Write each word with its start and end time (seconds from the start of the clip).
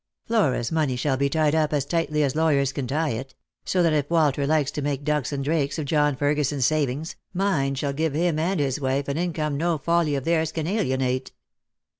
Flora's 0.25 0.71
money 0.71 0.95
shall 0.95 1.15
be 1.15 1.29
tied 1.29 1.53
up 1.53 1.71
as 1.71 1.85
tightly 1.85 2.23
as 2.23 2.35
lawyers 2.35 2.73
can 2.73 2.87
tie 2.87 3.11
it; 3.11 3.35
so 3.65 3.83
that 3.83 3.93
if 3.93 4.09
Walter 4.09 4.47
likes 4.47 4.71
to 4.71 4.81
make 4.81 5.03
ducks 5.03 5.31
and 5.31 5.43
drakes 5.45 5.77
of 5.77 5.85
John 5.85 6.15
Ferguson's 6.15 6.65
savings, 6.65 7.15
mine 7.35 7.75
shall 7.75 7.93
give 7.93 8.15
him 8.15 8.39
and 8.39 8.59
his 8.59 8.81
wife 8.81 9.07
an 9.07 9.17
income 9.19 9.57
no 9.57 9.77
folly 9.77 10.15
of 10.15 10.23
theirs 10.23 10.51
can 10.51 10.65
alienate. 10.65 11.33